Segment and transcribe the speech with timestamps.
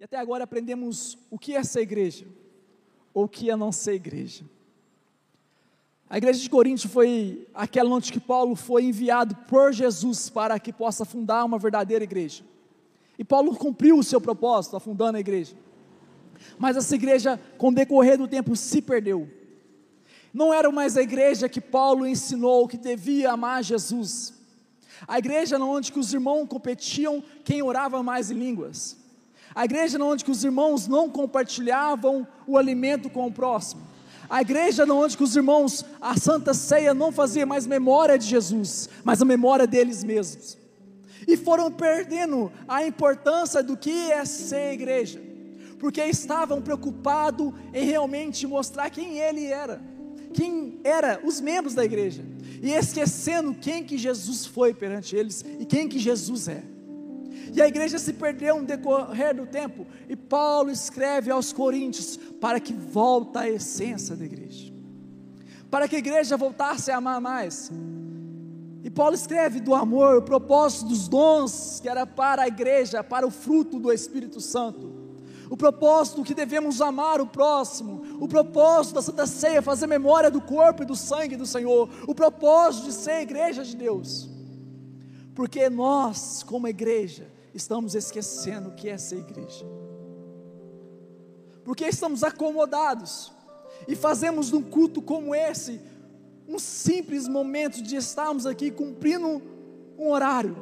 [0.00, 2.26] E até agora aprendemos o que é ser igreja,
[3.12, 4.46] ou o que é não ser igreja.
[6.08, 10.72] A igreja de Corinto foi aquela onde que Paulo foi enviado por Jesus para que
[10.72, 12.42] possa fundar uma verdadeira igreja.
[13.18, 15.54] E Paulo cumpriu o seu propósito, afundando a igreja.
[16.58, 19.28] Mas essa igreja, com o decorrer do tempo, se perdeu.
[20.32, 24.32] Não era mais a igreja que Paulo ensinou que devia amar Jesus.
[25.06, 28.99] A igreja onde que os irmãos competiam quem orava mais em línguas.
[29.54, 33.82] A igreja onde os irmãos não compartilhavam o alimento com o próximo.
[34.28, 39.20] A igreja onde os irmãos, a Santa Ceia não fazia mais memória de Jesus, mas
[39.20, 40.56] a memória deles mesmos.
[41.26, 45.20] E foram perdendo a importância do que é ser igreja,
[45.80, 49.82] porque estavam preocupados em realmente mostrar quem ele era,
[50.32, 52.24] quem era os membros da igreja,
[52.62, 56.62] e esquecendo quem que Jesus foi perante eles e quem que Jesus é.
[57.52, 59.86] E a igreja se perdeu no decorrer do tempo.
[60.08, 64.72] E Paulo escreve aos Coríntios para que volta a essência da igreja.
[65.70, 67.70] Para que a igreja voltasse a amar mais.
[68.82, 73.26] E Paulo escreve do amor, o propósito dos dons que era para a igreja, para
[73.26, 74.90] o fruto do Espírito Santo.
[75.50, 80.40] O propósito que devemos amar o próximo, o propósito da Santa Ceia, fazer memória do
[80.40, 84.30] corpo e do sangue do Senhor, o propósito de ser igreja de Deus.
[85.34, 89.66] Porque nós, como igreja, estamos esquecendo o que é ser igreja.
[91.64, 93.32] Porque estamos acomodados
[93.86, 95.80] e fazemos num culto como esse
[96.48, 99.40] um simples momento de estarmos aqui cumprindo
[99.98, 100.56] um horário.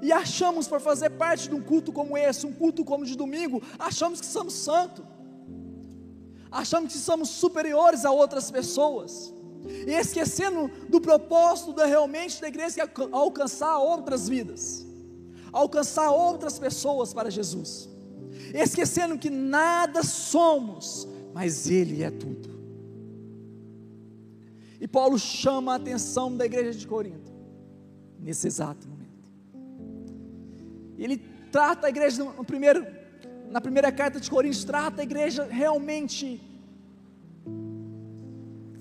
[0.00, 3.62] E achamos por fazer parte de um culto como esse, um culto como de domingo,
[3.78, 5.04] achamos que somos santos.
[6.50, 9.32] Achamos que somos superiores a outras pessoas.
[9.66, 14.86] E esquecendo do propósito da, realmente da igreja que é alcançar outras vidas
[15.54, 17.88] alcançar outras pessoas para Jesus,
[18.52, 22.52] esquecendo que nada somos, mas Ele é tudo.
[24.80, 27.32] E Paulo chama a atenção da igreja de Corinto,
[28.18, 29.04] nesse exato momento.
[30.98, 31.18] Ele
[31.52, 32.84] trata a igreja no primeiro,
[33.48, 36.42] na primeira carta de Coríntios, trata a igreja realmente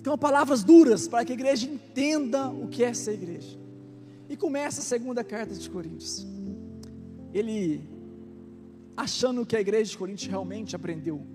[0.03, 3.57] com palavras duras para que a igreja entenda o que é ser igreja.
[4.27, 6.32] E começa a segunda carta de Coríntios
[7.33, 7.87] ele
[8.95, 11.25] achando que a igreja de Corinto realmente aprendeu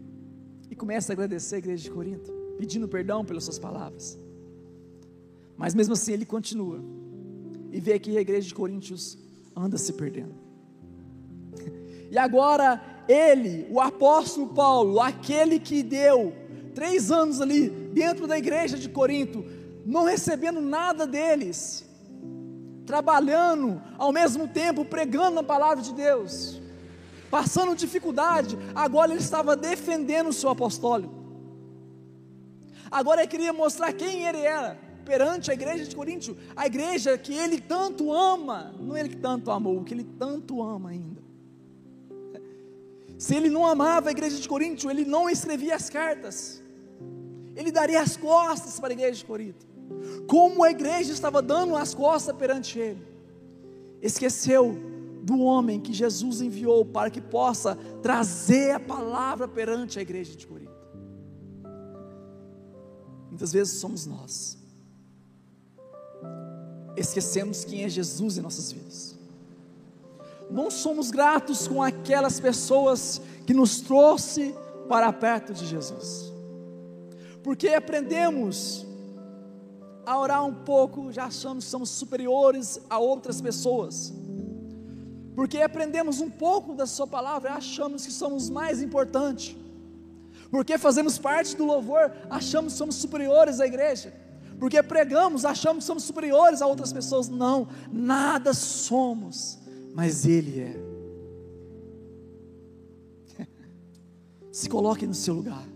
[0.71, 4.19] e começa a agradecer a igreja de Corinto, pedindo perdão pelas suas palavras.
[5.57, 6.81] Mas mesmo assim ele continua
[7.73, 9.19] e vê que a igreja de Coríntios
[9.57, 10.35] anda se perdendo.
[12.11, 16.33] E agora ele, o apóstolo Paulo, aquele que deu
[16.75, 19.45] três anos ali dentro da igreja de Corinto,
[19.85, 21.88] não recebendo nada deles,
[22.89, 26.59] trabalhando, ao mesmo tempo pregando a palavra de Deus,
[27.31, 31.11] passando dificuldade, agora ele estava defendendo o seu apostólio.
[32.91, 37.35] Agora ele queria mostrar quem ele era perante a igreja de Coríntio, a igreja que
[37.35, 41.21] ele tanto ama, não ele que tanto amou, que ele tanto ama ainda.
[43.19, 46.63] Se ele não amava a igreja de Coríntio, ele não escrevia as cartas.
[47.55, 49.68] Ele daria as costas para a igreja de Corinto
[50.27, 53.03] como a igreja estava dando as costas perante ele,
[54.03, 54.77] esqueceu
[55.23, 60.47] do homem que Jesus enviou para que possa trazer a palavra perante a igreja de
[60.47, 60.73] Corinto.
[63.29, 64.57] Muitas vezes somos nós,
[66.97, 69.19] esquecemos quem é Jesus em nossas vidas,
[70.51, 74.55] não somos gratos com aquelas pessoas que nos trouxe
[74.89, 76.33] para perto de Jesus,
[77.43, 78.88] porque aprendemos
[80.09, 84.11] a orar um pouco, já achamos que somos superiores a outras pessoas.
[85.35, 89.55] Porque aprendemos um pouco da Sua palavra, achamos que somos mais importantes.
[90.51, 94.15] Porque fazemos parte do louvor, achamos que somos superiores à igreja.
[94.59, 97.29] Porque pregamos, achamos que somos superiores a outras pessoas.
[97.29, 99.59] Não, nada somos,
[99.95, 100.61] mas Ele
[103.39, 103.45] é.
[104.51, 105.67] Se coloque no seu lugar.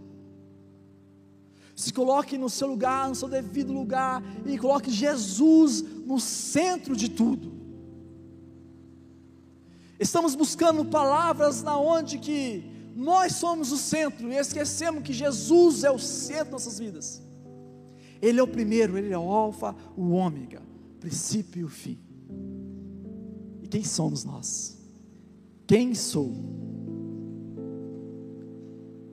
[1.82, 7.08] Se coloque no seu lugar, no seu devido lugar, e coloque Jesus no centro de
[7.10, 7.52] tudo.
[9.98, 12.64] Estamos buscando palavras na onde que
[12.94, 17.20] nós somos o centro e esquecemos que Jesus é o centro das nossas vidas.
[18.20, 20.62] Ele é o primeiro, ele é o alfa, o ômega,
[21.00, 21.98] princípio e o fim.
[23.60, 24.78] E quem somos nós?
[25.66, 26.32] Quem sou?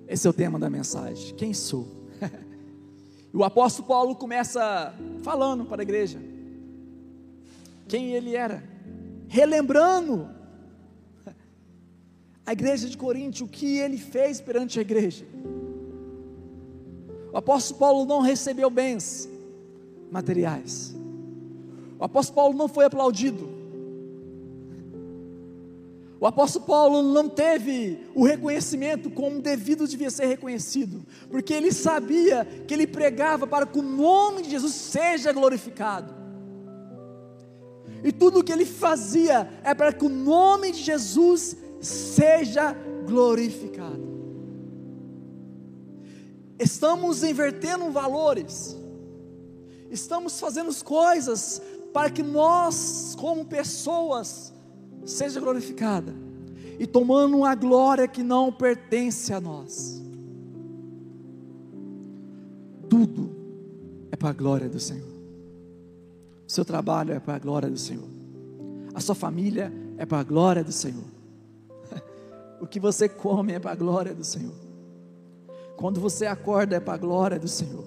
[0.07, 1.33] Esse é o tema da mensagem.
[1.33, 1.98] Quem sou?
[3.33, 6.19] E o apóstolo Paulo começa falando para a igreja
[7.87, 8.63] quem ele era,
[9.27, 10.29] relembrando
[12.45, 15.25] a igreja de Corinto, o que ele fez perante a igreja.
[17.31, 19.29] O apóstolo Paulo não recebeu bens
[20.11, 20.95] materiais.
[21.99, 23.58] O apóstolo Paulo não foi aplaudido.
[26.21, 32.45] O apóstolo Paulo não teve o reconhecimento como devido devia ser reconhecido, porque ele sabia
[32.67, 36.13] que ele pregava para que o nome de Jesus seja glorificado.
[38.03, 42.75] E tudo o que ele fazia é para que o nome de Jesus seja
[43.05, 44.09] glorificado.
[46.59, 48.75] Estamos invertendo valores,
[49.89, 51.61] estamos fazendo coisas
[51.93, 54.53] para que nós, como pessoas,
[55.09, 56.13] seja glorificada
[56.79, 60.01] e tomando uma glória que não pertence a nós.
[62.87, 63.35] Tudo
[64.11, 65.09] é para a glória do Senhor.
[66.47, 68.07] O seu trabalho é para a glória do Senhor.
[68.93, 71.03] A sua família é para a glória do Senhor.
[72.61, 74.55] O que você come é para a glória do Senhor.
[75.77, 77.85] Quando você acorda é para a glória do Senhor.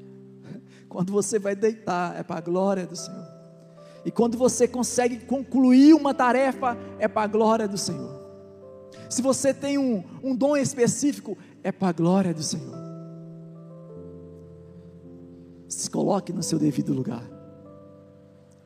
[0.88, 3.35] Quando você vai deitar é para a glória do Senhor.
[4.06, 8.14] E quando você consegue concluir uma tarefa, é para a glória do Senhor.
[9.10, 12.76] Se você tem um, um dom específico, é para a glória do Senhor.
[15.68, 17.28] Se coloque no seu devido lugar.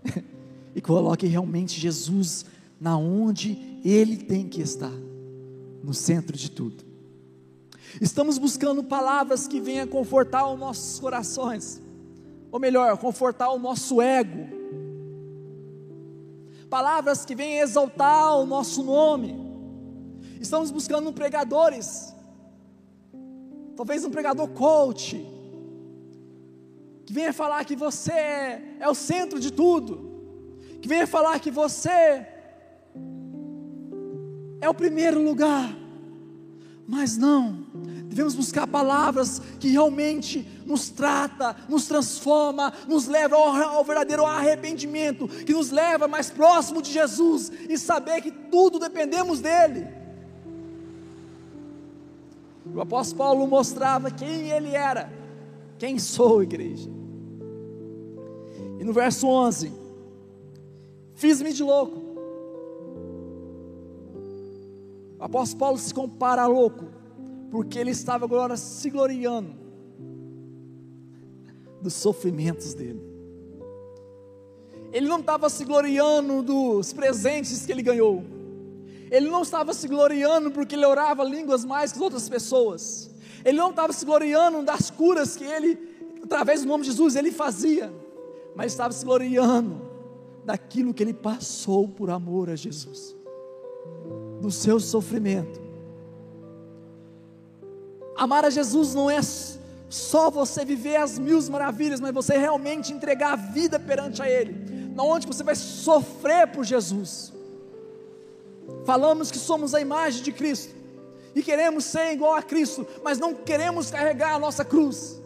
[0.77, 2.45] e coloque realmente Jesus
[2.79, 4.93] na onde Ele tem que estar,
[5.83, 6.85] no centro de tudo.
[7.99, 11.81] Estamos buscando palavras que venham confortar os nossos corações,
[12.53, 14.60] ou melhor, confortar o nosso ego
[16.71, 19.35] palavras que venham exaltar o nosso nome.
[20.41, 22.15] Estamos buscando pregadores,
[23.77, 25.27] talvez um pregador coach,
[27.05, 28.13] que venha falar que você
[28.79, 29.93] é o centro de tudo,
[30.81, 32.27] que venha falar que você
[34.61, 35.77] é o primeiro lugar,
[36.91, 37.65] mas não,
[38.11, 45.29] Devemos buscar palavras que realmente nos trata, nos transforma, nos leva ao, ao, verdadeiro arrependimento,
[45.29, 49.87] que nos leva mais próximo de Jesus e saber que tudo dependemos dele.
[52.75, 55.09] O apóstolo Paulo mostrava quem ele era,
[55.79, 56.91] quem sou, igreja.
[58.81, 59.73] E no verso 11,
[61.15, 62.00] fiz-me de louco.
[65.21, 66.87] O apóstolo Paulo se compara a louco
[67.51, 69.55] porque ele estava agora se gloriando
[71.83, 73.01] dos sofrimentos dele.
[74.93, 78.25] Ele não estava se gloriando dos presentes que ele ganhou.
[79.11, 83.11] Ele não estava se gloriando porque ele orava línguas mais que as outras pessoas.
[83.45, 85.79] Ele não estava se gloriando das curas que ele,
[86.23, 87.93] através do nome de Jesus, ele fazia.
[88.55, 89.81] Mas estava se gloriando
[90.45, 93.17] daquilo que ele passou por amor a Jesus.
[94.41, 95.61] Do seu sofrimento
[98.21, 99.19] Amar a Jesus não é
[99.89, 104.93] só você viver as mil maravilhas, mas você realmente entregar a vida perante a Ele,
[104.95, 107.33] na onde você vai sofrer por Jesus.
[108.85, 110.75] Falamos que somos a imagem de Cristo
[111.35, 115.19] e queremos ser igual a Cristo, mas não queremos carregar a nossa cruz.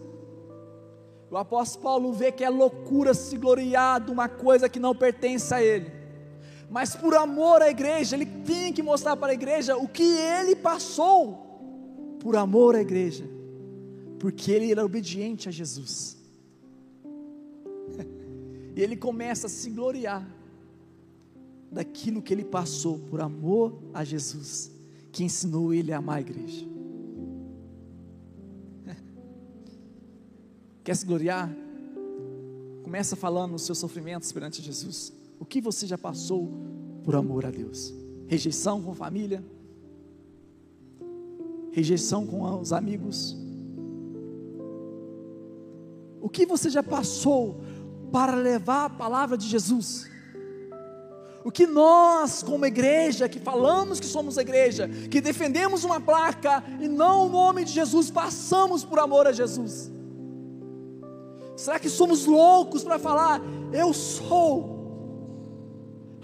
[1.29, 5.53] O apóstolo Paulo vê que é loucura se gloriar de uma coisa que não pertence
[5.53, 5.91] a ele.
[6.71, 10.57] Mas por amor à igreja, ele tem que mostrar para a igreja o que ele
[10.57, 11.45] passou
[12.21, 13.25] por amor à igreja,
[14.19, 16.17] porque ele era obediente a Jesus.
[18.77, 20.29] E ele começa a se gloriar
[21.71, 24.69] daquilo que ele passou por amor a Jesus,
[25.13, 26.67] que ensinou ele a amar a igreja.
[30.83, 31.55] Quer se gloriar?
[32.83, 35.14] Começa falando os seus sofrimentos perante Jesus.
[35.39, 36.51] O que você já passou
[37.03, 37.93] por amor a Deus?
[38.27, 39.45] Rejeição com família,
[41.71, 43.37] rejeição com os amigos.
[46.21, 47.61] O que você já passou
[48.11, 50.09] para levar a palavra de Jesus?
[51.45, 56.89] O que nós, como igreja, que falamos que somos igreja, que defendemos uma placa e
[56.89, 59.93] não o nome de Jesus, passamos por amor a Jesus?
[61.55, 64.74] Será que somos loucos para falar, eu sou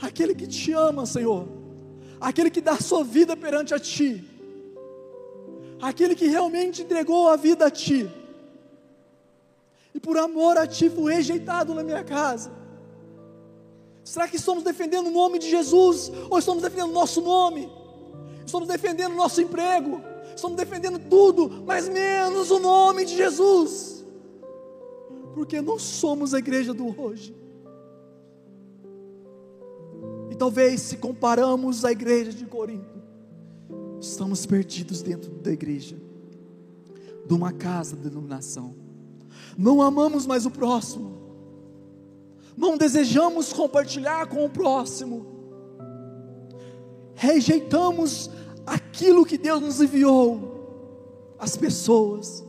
[0.00, 1.48] aquele que te ama, Senhor,
[2.20, 4.30] aquele que dá sua vida perante a Ti?
[5.80, 8.08] aquele que realmente entregou a vida a ti,
[9.94, 12.52] e por amor a ti foi rejeitado na minha casa.
[14.04, 17.70] Será que estamos defendendo o nome de Jesus, ou estamos defendendo o nosso nome?
[18.44, 20.00] Estamos defendendo o nosso emprego,
[20.34, 24.04] estamos defendendo tudo, mas menos o nome de Jesus,
[25.34, 27.34] porque não somos a igreja do hoje.
[30.40, 32.98] Talvez se comparamos à igreja de Corinto,
[34.00, 35.98] Estamos perdidos dentro da igreja,
[37.26, 38.74] de uma casa de denominação.
[39.58, 41.12] Não amamos mais o próximo,
[42.56, 45.26] não desejamos compartilhar com o próximo,
[47.14, 48.30] rejeitamos
[48.64, 52.42] aquilo que Deus nos enviou, as pessoas,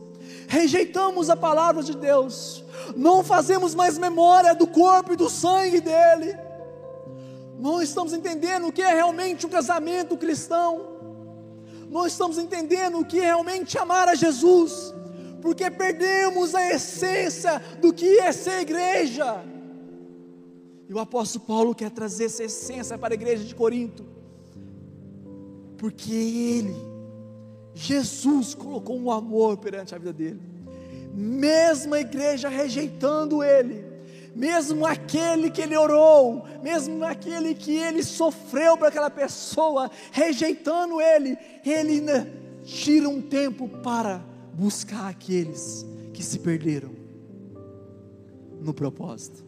[0.48, 2.64] rejeitamos a palavra de Deus,
[2.96, 6.51] não fazemos mais memória do corpo e do sangue dEle,
[7.62, 10.80] não estamos entendendo o que é realmente um casamento cristão,
[11.88, 14.92] não estamos entendendo o que é realmente amar a Jesus,
[15.40, 19.44] porque perdemos a essência do que é ser igreja.
[20.88, 24.04] E o apóstolo Paulo quer trazer essa essência para a igreja de Corinto,
[25.78, 26.74] porque ele,
[27.74, 30.40] Jesus, colocou um amor perante a vida dele,
[31.14, 33.91] mesmo a igreja rejeitando ele,
[34.34, 41.36] mesmo aquele que ele orou, mesmo aquele que ele sofreu para aquela pessoa, rejeitando ele,
[41.64, 42.02] ele
[42.64, 44.24] tira um tempo para
[44.54, 46.90] buscar aqueles que se perderam
[48.60, 49.44] no propósito.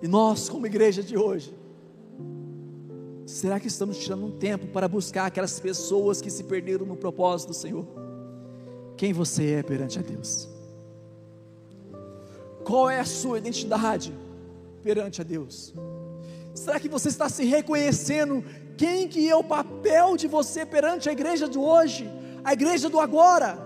[0.00, 1.54] E nós, como igreja de hoje,
[3.24, 7.48] será que estamos tirando um tempo para buscar aquelas pessoas que se perderam no propósito
[7.48, 7.86] do Senhor?
[8.96, 10.51] Quem você é perante a Deus?
[12.64, 14.14] Qual é a sua identidade
[14.82, 15.74] perante a Deus?
[16.54, 18.44] Será que você está se reconhecendo
[18.76, 22.10] quem que é o papel de você perante a igreja de hoje,
[22.44, 23.58] a igreja do agora?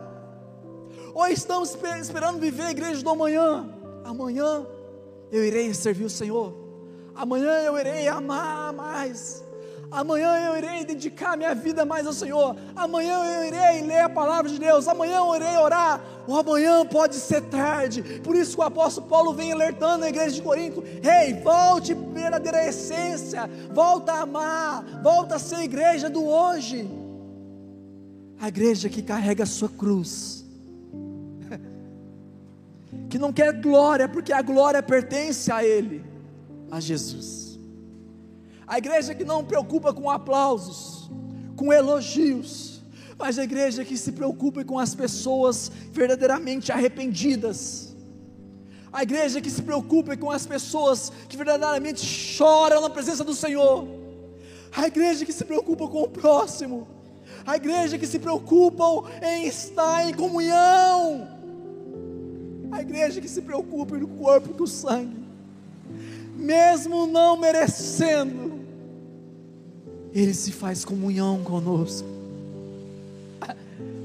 [1.14, 3.68] Ou estamos esperando viver a igreja do amanhã?
[4.04, 4.66] Amanhã
[5.32, 6.54] eu irei servir o Senhor.
[7.14, 9.45] Amanhã eu irei amar mais.
[9.90, 12.56] Amanhã eu irei dedicar minha vida mais ao Senhor.
[12.74, 14.88] Amanhã eu irei ler a palavra de Deus.
[14.88, 16.00] Amanhã eu irei orar.
[16.26, 18.02] O amanhã pode ser tarde.
[18.24, 21.96] Por isso o apóstolo Paulo vem alertando a igreja de Corinto: Ei, hey, volte à
[21.96, 23.48] verdadeira essência.
[23.72, 24.84] Volta a amar.
[25.02, 26.88] Volta a ser a igreja do hoje.
[28.40, 30.44] A igreja que carrega a sua cruz.
[33.08, 36.04] Que não quer glória, porque a glória pertence a Ele,
[36.70, 37.45] a Jesus
[38.66, 41.10] a igreja que não preocupa com aplausos,
[41.54, 42.82] com elogios,
[43.18, 47.94] mas a igreja que se preocupa com as pessoas verdadeiramente arrependidas.
[48.92, 53.86] A igreja que se preocupa com as pessoas que verdadeiramente choram na presença do Senhor.
[54.74, 56.88] A igreja que se preocupa com o próximo.
[57.46, 58.84] A igreja que se preocupa
[59.22, 61.28] em estar em comunhão.
[62.72, 65.24] A igreja que se preocupa no corpo e com o sangue.
[66.34, 68.55] Mesmo não merecendo,
[70.20, 72.08] ele se faz comunhão conosco.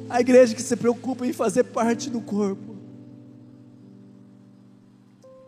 [0.09, 2.75] A igreja que se preocupa em fazer parte do corpo.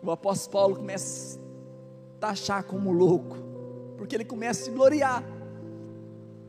[0.02, 3.36] O apóstolo Paulo começa a taxar como louco,
[3.98, 5.22] porque ele começa a se gloriar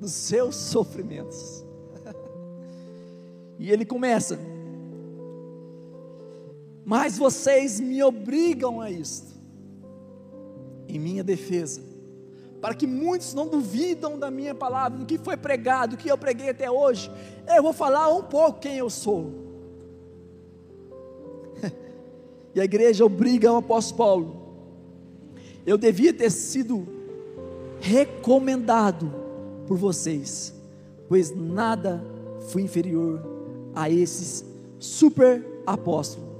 [0.00, 1.64] dos seus sofrimentos.
[3.56, 4.36] E ele começa,
[6.84, 9.32] mas vocês me obrigam a isto,
[10.88, 11.93] em minha defesa
[12.64, 16.16] para que muitos não duvidam da minha palavra, do que foi pregado, do que eu
[16.16, 17.10] preguei até hoje.
[17.54, 19.30] Eu vou falar um pouco quem eu sou.
[22.54, 24.42] e a igreja obriga o apóstolo Paulo.
[25.66, 26.88] Eu devia ter sido
[27.80, 29.12] recomendado
[29.66, 30.54] por vocês,
[31.06, 32.02] pois nada
[32.48, 33.20] fui inferior
[33.74, 34.42] a esses
[34.78, 36.30] super apóstolos.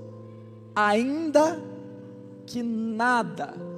[0.74, 1.62] Ainda
[2.46, 3.73] que nada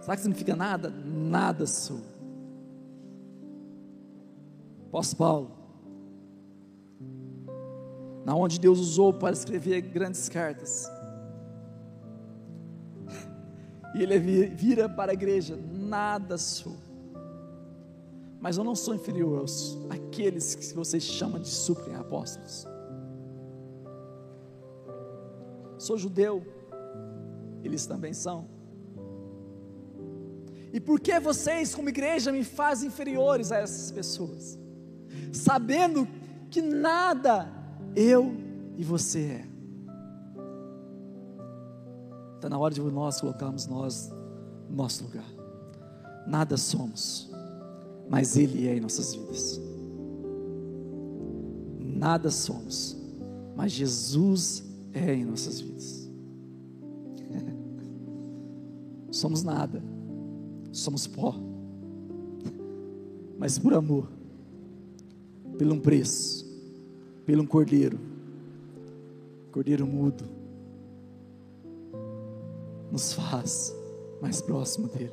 [0.00, 0.90] Sabe que significa nada?
[0.90, 2.00] Nada sou.
[4.88, 5.50] Apóstolo Paulo,
[8.24, 10.90] na onde Deus usou para escrever grandes cartas.
[13.92, 16.76] E ele vira para a igreja: nada sou.
[18.40, 22.66] Mas eu não sou inferior aos aqueles que vocês chamam de super apóstolos.
[25.76, 26.46] Sou judeu,
[27.64, 28.59] eles também são.
[30.72, 34.58] E por que vocês, como igreja, me fazem inferiores a essas pessoas?
[35.32, 36.06] Sabendo
[36.50, 37.48] que nada
[37.94, 38.34] eu
[38.76, 39.46] e você é.
[42.36, 44.10] Está na hora de nós colocarmos nós
[44.68, 45.26] no nosso lugar.
[46.26, 47.30] Nada somos,
[48.08, 49.60] mas Ele é em nossas vidas.
[51.78, 52.96] Nada somos,
[53.56, 56.08] mas Jesus é em nossas vidas.
[59.10, 59.82] somos nada
[60.80, 61.34] somos pó,
[63.38, 64.08] mas por amor,
[65.58, 66.46] pelo um preço,
[67.26, 67.98] pelo um cordeiro,
[69.52, 70.24] cordeiro mudo,
[72.90, 73.74] nos faz
[74.20, 75.12] mais próximo dele.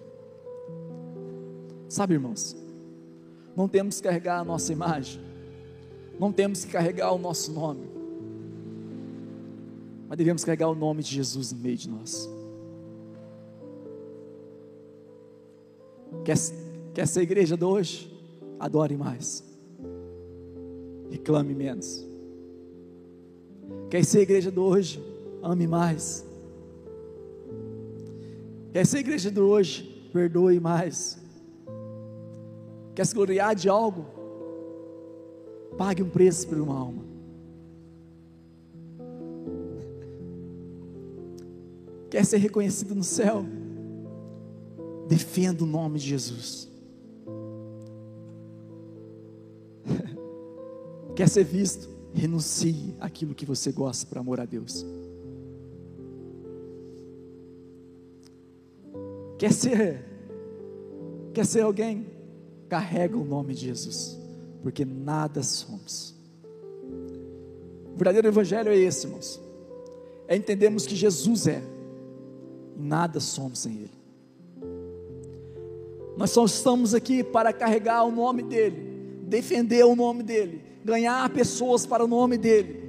[1.89, 2.55] Sabe, irmãos,
[3.55, 5.21] não temos que carregar a nossa imagem,
[6.19, 7.87] não temos que carregar o nosso nome,
[10.07, 12.36] mas devemos carregar o nome de Jesus no meio de nós.
[16.27, 16.35] Quer,
[16.93, 18.13] quer ser igreja de hoje?
[18.59, 19.41] Adore mais,
[21.09, 22.05] reclame menos.
[23.89, 25.01] Quer ser igreja de hoje?
[25.41, 26.25] Ame mais.
[28.73, 30.09] Quer ser igreja de hoje?
[30.11, 31.17] Perdoe mais.
[32.93, 34.05] Quer se gloriar de algo?
[35.77, 37.05] Pague um preço por uma alma.
[42.09, 43.45] Quer ser reconhecido no céu?
[45.07, 46.67] Defenda o nome de Jesus.
[51.15, 51.89] Quer ser visto?
[52.13, 54.85] Renuncie aquilo que você gosta para amor a Deus.
[59.37, 60.03] Quer ser?
[61.33, 62.07] Quer ser alguém?
[62.67, 64.19] Carrega o nome de Jesus,
[64.61, 66.15] porque nada somos.
[67.93, 69.39] O verdadeiro evangelho é esse, irmãos.
[70.27, 71.61] É entendermos que Jesus é,
[72.75, 73.96] e nada somos sem Ele.
[76.17, 81.85] Nós só estamos aqui para carregar o nome dEle, defender o nome dEle, ganhar pessoas
[81.85, 82.87] para o nome dEle.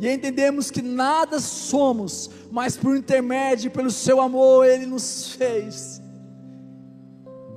[0.00, 6.02] E entendemos que nada somos, mas por intermédio, pelo seu amor, Ele nos fez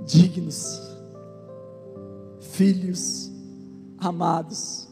[0.06, 0.80] dignos,
[2.40, 3.32] filhos
[3.98, 4.88] amados.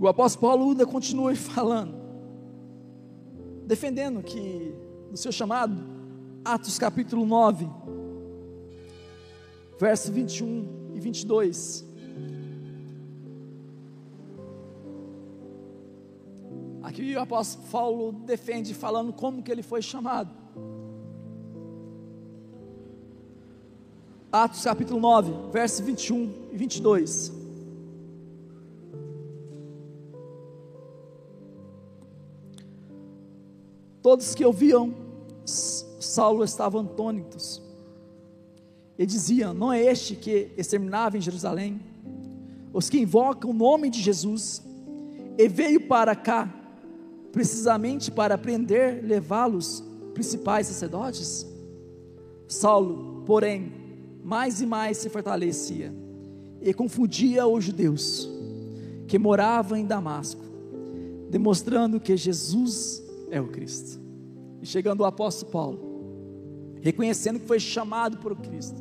[0.00, 1.94] O apóstolo Paulo ainda continua falando,
[3.64, 4.74] defendendo que
[5.12, 5.76] no seu chamado,
[6.42, 7.68] Atos capítulo 9,
[9.78, 11.84] verso 21 e 22.
[16.82, 20.34] Aqui o apóstolo Paulo defende falando como que ele foi chamado.
[24.32, 27.32] Atos capítulo 9, verso 21 e 22.
[34.00, 35.01] Todos que ouviam
[35.44, 37.62] Saulo estavam atônitos
[38.98, 41.80] e diziam: Não é este que exterminava em Jerusalém
[42.72, 44.62] os que invocam o nome de Jesus
[45.36, 46.52] e veio para cá
[47.30, 49.82] precisamente para prender, levá-los
[50.14, 51.46] principais sacerdotes?
[52.46, 53.72] Saulo, porém,
[54.22, 55.92] mais e mais se fortalecia
[56.60, 58.28] e confundia os judeus
[59.08, 60.42] que moravam em Damasco,
[61.28, 64.01] demonstrando que Jesus é o Cristo.
[64.62, 68.80] E chegando o apóstolo Paulo, reconhecendo que foi chamado por Cristo,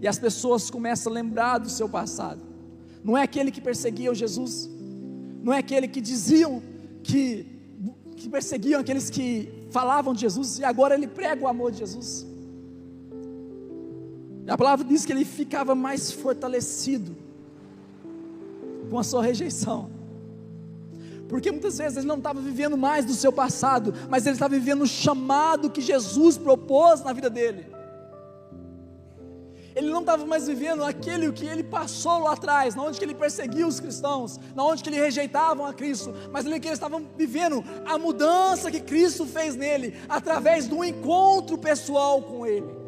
[0.00, 2.40] e as pessoas começam a lembrar do seu passado.
[3.02, 4.70] Não é aquele que perseguia o Jesus,
[5.42, 6.62] não é aquele que diziam
[7.02, 7.46] que
[8.16, 12.26] que perseguiam aqueles que falavam de Jesus, e agora ele prega o amor de Jesus.
[14.46, 17.16] E a palavra diz que ele ficava mais fortalecido
[18.90, 19.90] com a sua rejeição.
[21.30, 24.82] Porque muitas vezes ele não estava vivendo mais do seu passado, mas ele estava vivendo
[24.82, 27.66] o chamado que Jesus propôs na vida dele.
[29.76, 33.14] Ele não estava mais vivendo aquele que ele passou lá atrás, na onde que ele
[33.14, 37.06] perseguia os cristãos, na onde que ele rejeitavam a Cristo, mas ele que eles estavam
[37.16, 42.79] vivendo a mudança que Cristo fez nele através do encontro pessoal com ele.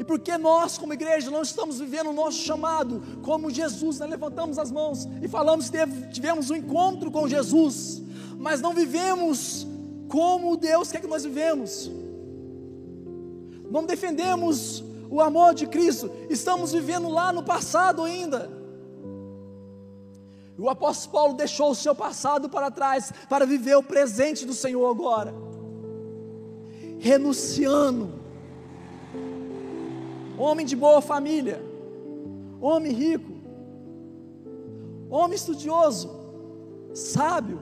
[0.00, 4.58] E porque nós, como igreja, não estamos vivendo o nosso chamado como Jesus, nós levantamos
[4.58, 5.76] as mãos e falamos que
[6.10, 8.02] tivemos um encontro com Jesus,
[8.36, 9.64] mas não vivemos
[10.08, 11.88] como Deus quer que nós vivemos
[13.70, 18.50] não defendemos o amor de Cristo, estamos vivendo lá no passado ainda.
[20.58, 24.90] O apóstolo Paulo deixou o seu passado para trás para viver o presente do Senhor
[24.90, 25.32] agora,
[26.98, 28.20] renunciando.
[30.40, 31.62] Homem de boa família,
[32.60, 33.32] homem rico,
[35.10, 36.10] homem estudioso,
[36.94, 37.60] sábio,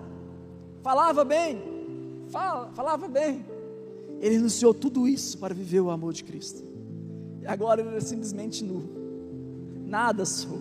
[0.83, 1.61] falava bem,
[2.29, 3.45] fala, falava bem
[4.21, 6.63] ele renunciou tudo isso para viver o amor de Cristo.
[7.41, 8.83] E agora ele é simplesmente nu.
[9.87, 10.61] Nada sou.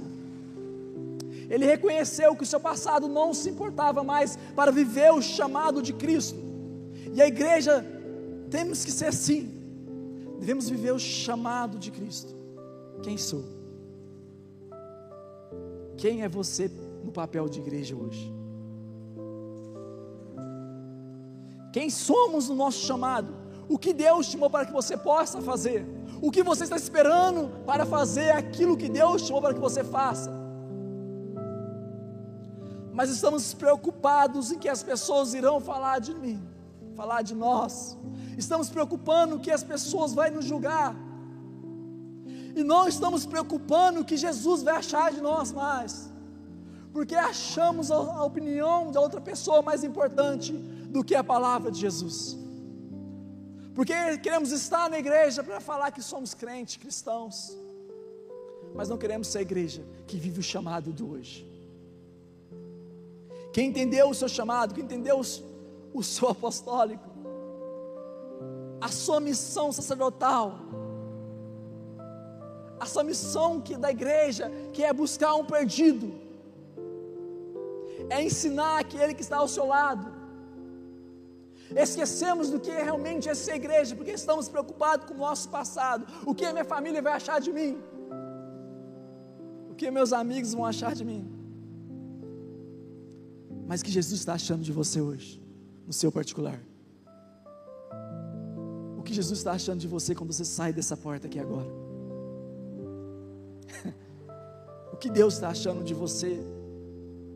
[1.49, 5.93] Ele reconheceu que o seu passado não se importava mais para viver o chamado de
[5.93, 6.37] Cristo.
[7.13, 7.85] E a igreja
[8.49, 9.51] temos que ser assim.
[10.39, 12.35] Devemos viver o chamado de Cristo.
[13.01, 13.43] Quem sou?
[15.97, 16.69] Quem é você
[17.03, 18.33] no papel de igreja hoje?
[21.73, 23.47] Quem somos no nosso chamado?
[23.69, 25.85] o que Deus chamou para que você possa fazer,
[26.21, 30.31] o que você está esperando para fazer aquilo que Deus chamou para que você faça.
[32.93, 36.41] Mas estamos preocupados em que as pessoas irão falar de mim,
[36.95, 37.97] falar de nós.
[38.37, 40.95] Estamos preocupando que as pessoas vão nos julgar,
[42.55, 46.09] e não estamos preocupando que Jesus vai achar de nós mais,
[46.91, 52.37] porque achamos a opinião da outra pessoa mais importante do que a palavra de Jesus.
[53.75, 57.55] Porque queremos estar na igreja para falar que somos crentes, cristãos,
[58.73, 61.45] mas não queremos ser a igreja que vive o chamado do hoje.
[63.53, 65.21] Quem entendeu o seu chamado, quem entendeu
[65.93, 67.07] o seu apostólico,
[68.79, 70.59] a sua missão sacerdotal,
[72.79, 76.13] a sua missão que da igreja, que é buscar um perdido,
[78.09, 80.17] é ensinar aquele que está ao seu lado.
[81.75, 86.05] Esquecemos do que realmente é ser igreja, porque estamos preocupados com o nosso passado.
[86.25, 87.77] O que a minha família vai achar de mim?
[89.69, 91.29] O que meus amigos vão achar de mim?
[93.67, 95.41] Mas que Jesus está achando de você hoje,
[95.85, 96.59] no seu particular?
[99.07, 101.69] Que Jesus está achando de você quando você sai dessa porta aqui agora?
[104.91, 106.43] o que Deus está achando de você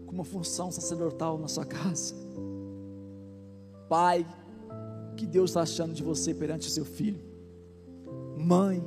[0.05, 2.13] com uma função sacerdotal na sua casa?
[3.87, 4.27] Pai,
[5.13, 7.21] o que Deus está achando de você perante o seu filho?
[8.37, 8.83] Mãe,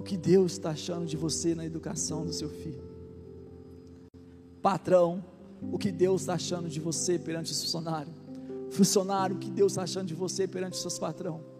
[0.00, 2.82] o que Deus está achando de você na educação do seu filho?
[4.60, 5.24] Patrão,
[5.70, 8.12] o que Deus está achando de você perante o funcionário?
[8.72, 11.57] Funcionário, o que Deus está achando de você perante os seus patrão?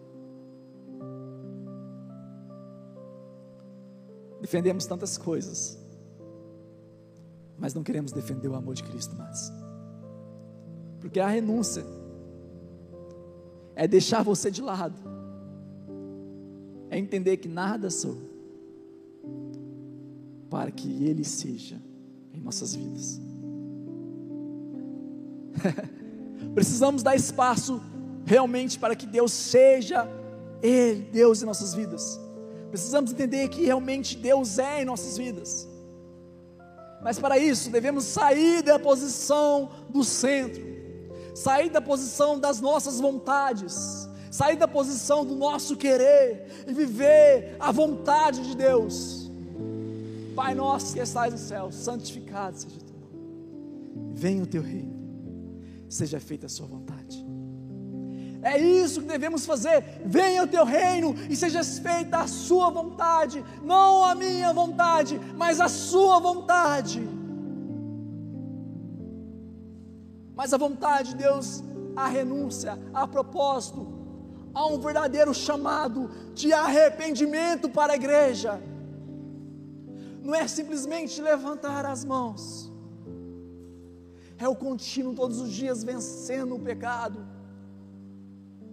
[4.49, 5.79] Defendemos tantas coisas,
[7.59, 9.53] mas não queremos defender o amor de Cristo mais,
[11.03, 11.85] porque a renúncia
[13.77, 14.97] é deixar você de lado,
[16.89, 18.17] é entender que nada sou,
[20.49, 21.77] para que Ele seja
[22.33, 23.21] em nossas vidas.
[26.55, 27.83] Precisamos dar espaço
[28.25, 30.09] realmente para que Deus seja
[30.63, 32.28] Ele, Deus em nossas vidas.
[32.71, 35.69] Precisamos entender que realmente Deus é em nossas vidas.
[37.03, 40.69] Mas para isso devemos sair da posição do centro
[41.39, 47.71] sair da posição das nossas vontades, sair da posição do nosso querer e viver a
[47.71, 49.31] vontade de Deus.
[50.35, 54.15] Pai nosso que estás no céu, santificado seja o teu nome.
[54.15, 54.93] Venha o teu reino,
[55.89, 56.88] seja feita a sua vontade.
[58.49, 59.85] É isso que devemos fazer.
[60.07, 65.61] Venha o teu reino e seja feita a sua vontade, não a minha vontade, mas
[65.61, 67.07] a sua vontade.
[70.35, 71.63] Mas a vontade de Deus,
[71.95, 73.87] a renúncia, a propósito,
[74.55, 78.63] há um verdadeiro chamado de arrependimento para a igreja.
[80.23, 82.73] Não é simplesmente levantar as mãos,
[84.39, 87.27] é o contínuo todos os dias vencendo o pecado,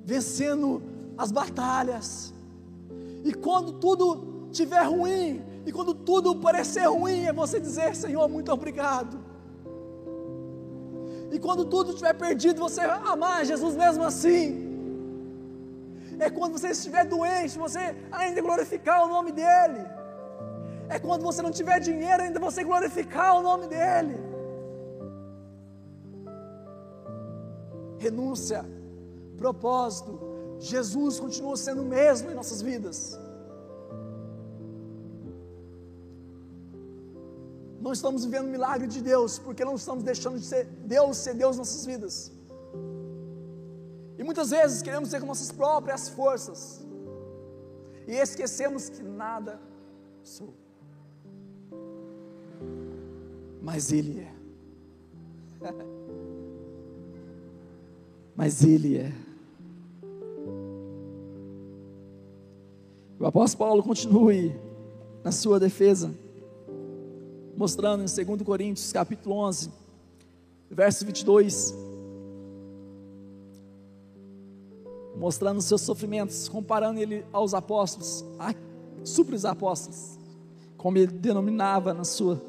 [0.05, 0.81] vencendo
[1.17, 2.33] as batalhas.
[3.23, 8.51] E quando tudo estiver ruim, e quando tudo parecer ruim, é você dizer: Senhor, muito
[8.51, 9.25] obrigado
[11.35, 14.43] e quando tudo estiver perdido, você amar Jesus mesmo assim.
[16.17, 19.83] É quando você estiver doente, você ainda glorificar o nome dEle.
[20.87, 24.15] É quando você não tiver dinheiro, ainda você glorificar o nome dEle.
[27.97, 28.63] Renúncia,
[29.35, 30.19] propósito,
[30.59, 33.17] Jesus continua sendo o mesmo em nossas vidas.
[37.85, 41.35] não estamos vivendo o milagre de Deus, porque não estamos deixando de ser Deus ser
[41.35, 42.31] Deus em nossas vidas.
[44.17, 46.83] E muitas vezes queremos ser com nossas próprias forças,
[48.07, 49.59] e esquecemos que nada
[50.23, 50.51] sou,
[53.61, 54.33] mas Ele é.
[58.35, 59.11] mas Ele é.
[63.19, 64.55] O apóstolo Paulo continue
[65.23, 66.11] na sua defesa
[67.55, 69.71] mostrando em 2 Coríntios capítulo 11,
[70.69, 71.73] verso 22,
[75.15, 78.53] mostrando os seus sofrimentos, comparando ele aos apóstolos, a
[79.05, 80.19] supres apóstolos,
[80.77, 82.41] como ele denominava na sua.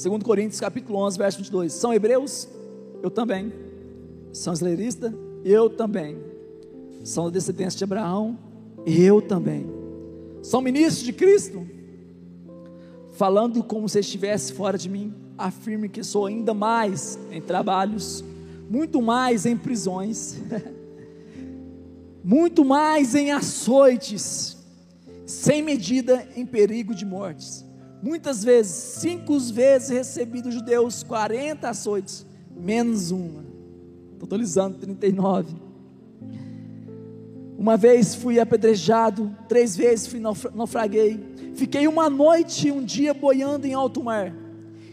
[0.00, 2.48] 2 Coríntios capítulo 11, verso 22, são hebreus?
[3.02, 3.52] Eu também.
[4.32, 5.12] São israelitas?
[5.44, 6.16] Eu também.
[7.02, 8.38] São descendentes de Abraão?
[8.86, 9.78] Eu também
[10.42, 11.66] são ministros de Cristo,
[13.12, 18.24] falando como se estivesse fora de mim, afirme que sou ainda mais em trabalhos,
[18.70, 20.36] muito mais em prisões,
[22.22, 24.56] muito mais em açoites,
[25.26, 27.64] sem medida em perigo de mortes.
[28.02, 32.24] Muitas vezes, cinco vezes recebi dos judeus 40 açoites,
[32.56, 33.44] menos uma.
[34.18, 35.54] totalizando 39.
[37.58, 41.18] Uma vez fui apedrejado, três vezes fui naufraguei.
[41.56, 44.32] Fiquei uma noite e um dia boiando em alto mar.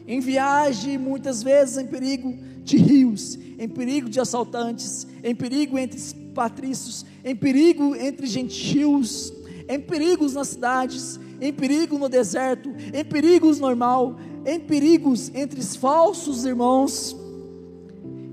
[0.07, 5.99] Em viagem, muitas vezes em perigo de rios, em perigo de assaltantes, em perigo entre
[6.33, 9.31] patrícios, em perigo entre gentios,
[9.67, 16.45] em perigos nas cidades, em perigo no deserto, em perigos normal, em perigos entre falsos
[16.45, 17.15] irmãos,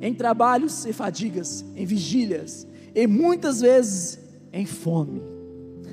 [0.01, 4.19] em trabalhos e fadigas, em vigílias, e muitas vezes
[4.53, 5.23] em fome,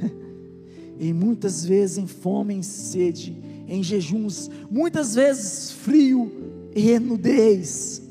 [0.99, 3.35] e muitas vezes em fome, em sede,
[3.67, 6.31] em jejuns, muitas vezes frio
[6.75, 8.01] e nudez.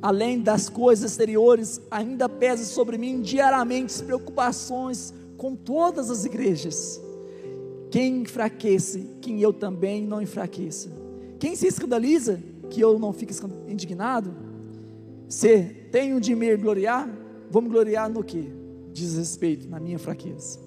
[0.00, 7.02] Além das coisas exteriores, ainda pesa sobre mim diariamente preocupações com todas as igrejas.
[7.90, 10.88] Quem enfraquece, quem eu também não enfraqueça.
[11.40, 13.34] Quem se escandaliza, que eu não fique
[13.66, 14.32] indignado.
[15.28, 17.10] Se tenho de me gloriar,
[17.50, 18.52] vamos gloriar no que?
[18.92, 20.60] Diz respeito, na minha fraqueza.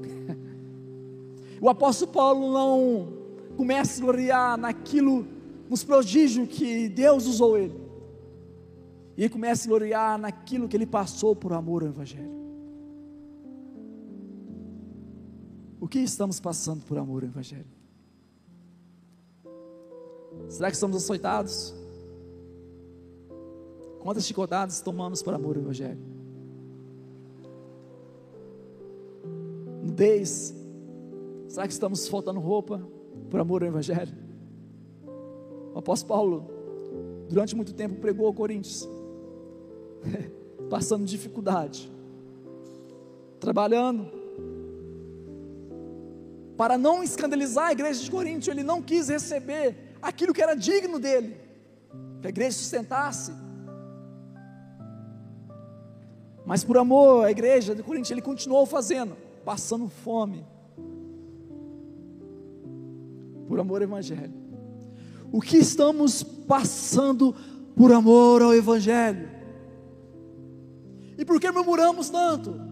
[1.58, 3.08] o apóstolo Paulo não
[3.56, 5.26] começa a gloriar naquilo,
[5.66, 7.80] nos prodígios que Deus usou ele.
[9.16, 12.37] E ele começa a gloriar naquilo que ele passou por amor ao Evangelho.
[15.80, 17.66] O que estamos passando por amor ao Evangelho?
[20.48, 21.74] Será que estamos açoitados?
[24.00, 26.00] Quantas chicotadas tomamos por amor ao Evangelho?
[29.82, 30.54] Nudez.
[31.48, 32.82] Será que estamos faltando roupa
[33.30, 34.16] por amor ao Evangelho?
[35.74, 36.50] O apóstolo Paulo,
[37.28, 38.88] durante muito tempo, pregou ao Coríntios,
[40.68, 41.90] passando dificuldade,
[43.38, 44.17] trabalhando,
[46.58, 50.98] para não escandalizar a igreja de Corinto, ele não quis receber aquilo que era digno
[50.98, 51.40] dele,
[52.20, 53.32] que a igreja sustentasse.
[56.44, 60.44] Mas por amor à igreja de Corinto, ele continuou fazendo, passando fome.
[63.46, 64.34] Por amor ao Evangelho.
[65.30, 67.36] O que estamos passando
[67.76, 69.30] por amor ao Evangelho?
[71.16, 72.67] E por que murmuramos tanto?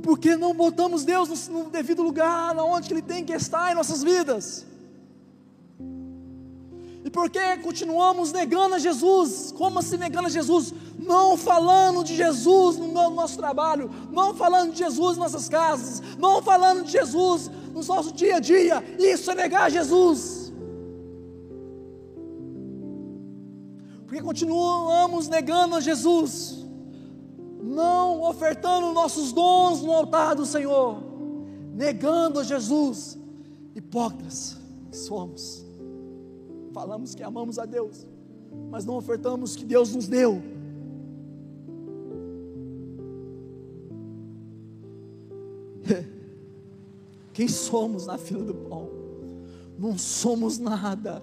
[0.00, 3.70] E por que não botamos Deus no, no devido lugar, onde Ele tem que estar
[3.70, 4.64] em nossas vidas?
[7.04, 9.52] E por que continuamos negando a Jesus?
[9.52, 10.72] Como assim negando a Jesus?
[10.98, 16.40] Não falando de Jesus no nosso trabalho, não falando de Jesus em nossas casas, não
[16.40, 18.82] falando de Jesus no nosso dia a dia.
[18.98, 20.50] Isso é negar Jesus.
[24.06, 26.59] Porque continuamos negando a Jesus
[27.62, 31.02] não ofertando nossos dons no altar do Senhor,
[31.74, 33.18] negando a Jesus,
[33.74, 34.56] hipócritas
[34.90, 35.64] que somos.
[36.72, 38.06] Falamos que amamos a Deus,
[38.70, 40.42] mas não ofertamos o que Deus nos deu.
[47.32, 48.88] Quem somos na fila do pão?
[49.78, 51.22] Não somos nada,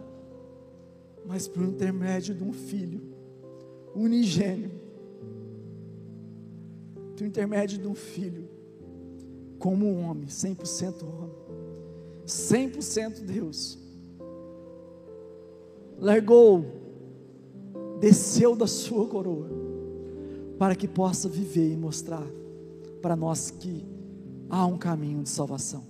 [1.25, 3.01] mas por intermédio de um filho
[3.95, 4.86] unigênio
[7.17, 8.47] por intermédio de um filho,
[9.57, 11.35] como um homem, 100% homem,
[12.27, 13.79] 100% Deus,
[15.97, 16.63] largou,
[17.99, 19.49] desceu da sua coroa,
[20.59, 22.25] para que possa viver e mostrar
[23.01, 23.83] para nós que
[24.47, 25.83] há um caminho de salvação.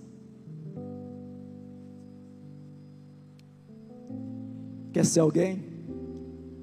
[4.94, 5.62] Quer ser alguém?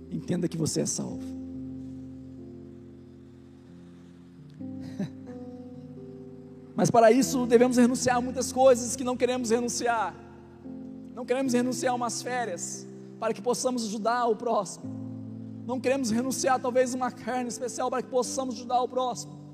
[0.10, 1.35] Entenda que você é salvo.
[6.76, 10.14] Mas para isso devemos renunciar a muitas coisas que não queremos renunciar.
[11.14, 12.86] Não queremos renunciar a umas férias
[13.20, 14.94] para que possamos ajudar o próximo.
[15.66, 19.46] Não queremos renunciar talvez uma carne especial para que possamos ajudar o próximo.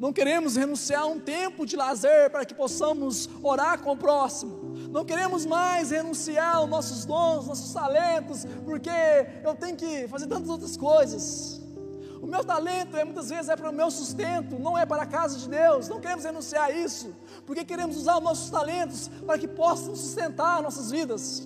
[0.00, 4.74] Não queremos renunciar a um tempo de lazer para que possamos orar com o próximo.
[4.90, 8.90] Não queremos mais renunciar aos nossos dons, nossos talentos, porque
[9.44, 11.59] eu tenho que fazer tantas outras coisas.
[12.20, 15.06] O meu talento é muitas vezes é para o meu sustento, não é para a
[15.06, 15.88] casa de Deus.
[15.88, 17.14] Não queremos renunciar a isso,
[17.46, 21.42] porque queremos usar os nossos talentos para que possam sustentar nossas vidas.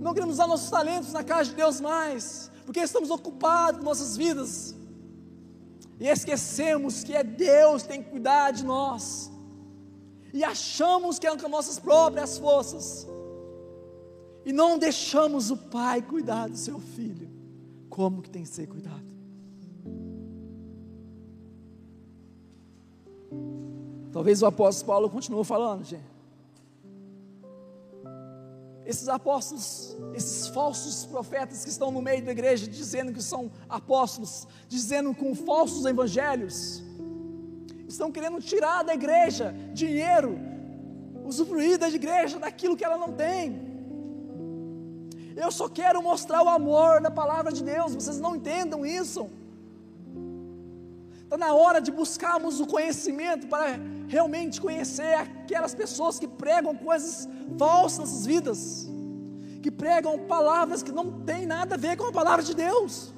[0.00, 4.16] Não queremos usar nossos talentos na casa de Deus mais, porque estamos ocupados com nossas
[4.16, 4.74] vidas.
[6.00, 9.30] E esquecemos que é Deus que tem que cuidar de nós.
[10.32, 13.06] E achamos que é com nossas próprias forças.
[14.44, 17.30] E não deixamos o Pai cuidar do seu filho,
[17.88, 19.13] como que tem que ser cuidado.
[24.12, 26.14] Talvez o apóstolo Paulo continue falando, gente.
[28.86, 34.46] esses apóstolos, esses falsos profetas que estão no meio da igreja, dizendo que são apóstolos,
[34.68, 36.82] dizendo com falsos evangelhos,
[37.88, 40.38] estão querendo tirar da igreja dinheiro,
[41.24, 43.72] usufruir da igreja daquilo que ela não tem.
[45.34, 49.28] Eu só quero mostrar o amor da palavra de Deus, vocês não entendam isso.
[51.34, 57.28] Está na hora de buscarmos o conhecimento para realmente conhecer aquelas pessoas que pregam coisas
[57.58, 58.88] falsas nas vidas,
[59.60, 63.12] que pregam palavras que não têm nada a ver com a palavra de Deus.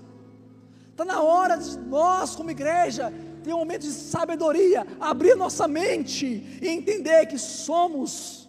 [0.93, 3.13] Está na hora de nós, como igreja,
[3.45, 8.49] ter um momento de sabedoria, abrir nossa mente e entender que somos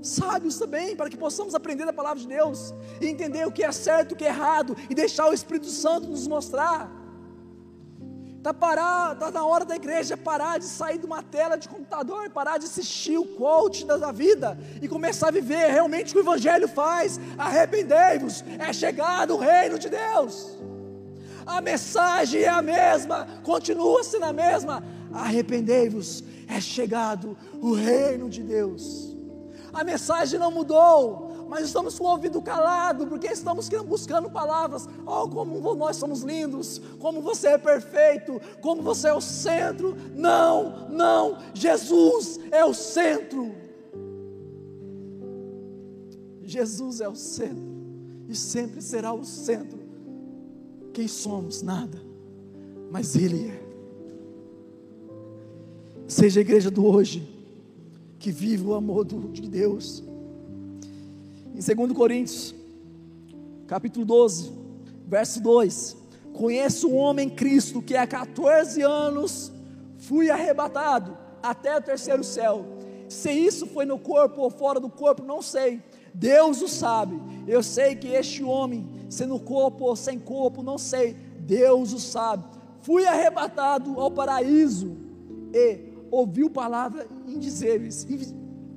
[0.00, 3.72] sábios também, para que possamos aprender da palavra de Deus e entender o que é
[3.72, 7.05] certo, o que é errado e deixar o Espírito Santo nos mostrar.
[8.50, 12.58] Está tá na hora da igreja parar de sair de uma tela de computador, parar
[12.58, 16.68] de assistir o coach da vida e começar a viver realmente o que o Evangelho
[16.68, 17.18] faz.
[17.36, 20.56] Arrependei-vos, é chegado o reino de Deus.
[21.44, 24.82] A mensagem é a mesma, continua sendo a mesma.
[25.12, 29.16] Arrependei-vos, é chegado o reino de Deus.
[29.72, 34.88] A mensagem não mudou, mas estamos com o ouvido calado, porque estamos buscando palavras.
[35.06, 39.96] Oh, como nós somos lindos, como você é perfeito, como você é o centro.
[40.14, 43.54] Não, não, Jesus é o centro.
[46.42, 47.74] Jesus é o centro,
[48.28, 49.80] e sempre será o centro.
[50.92, 51.60] Quem somos?
[51.60, 52.00] Nada,
[52.90, 53.66] mas Ele é.
[56.06, 57.28] Seja a igreja do hoje,
[58.18, 60.04] que vive o amor de Deus
[61.56, 62.54] em 2 Coríntios,
[63.66, 64.52] capítulo 12,
[65.06, 65.96] verso 2:
[66.34, 69.50] Conheço um homem Cristo que há 14 anos
[69.96, 72.62] fui arrebatado até o terceiro céu.
[73.08, 75.82] Se isso foi no corpo ou fora do corpo, não sei.
[76.12, 77.18] Deus o sabe.
[77.46, 81.14] Eu sei que este homem, sendo corpo ou sem corpo, não sei.
[81.40, 82.44] Deus o sabe.
[82.82, 84.94] Fui arrebatado ao paraíso
[85.54, 85.78] e
[86.10, 88.06] ouviu palavras indizíveis,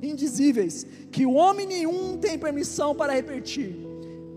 [0.01, 3.75] indizíveis, que o homem nenhum tem permissão para repetir.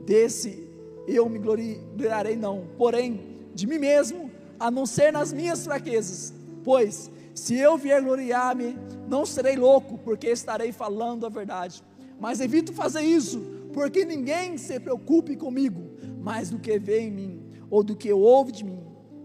[0.05, 0.68] Desse
[1.07, 3.20] eu me gloriarei não, porém
[3.55, 6.33] de mim mesmo, a não ser nas minhas fraquezas.
[6.64, 8.77] Pois se eu vier gloriar-me,
[9.09, 11.83] não serei louco, porque estarei falando a verdade.
[12.20, 13.40] Mas evito fazer isso,
[13.72, 15.83] porque ninguém se preocupe comigo
[16.20, 18.81] mais do que vê em mim ou do que ouve de mim.